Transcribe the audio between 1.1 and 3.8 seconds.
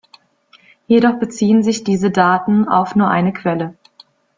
beziehen sich diese Daten auf nur eine Quelle.